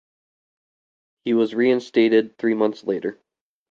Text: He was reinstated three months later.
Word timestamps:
He 1.25 1.35
was 1.35 1.53
reinstated 1.53 2.35
three 2.39 2.55
months 2.55 2.83
later. 2.83 3.21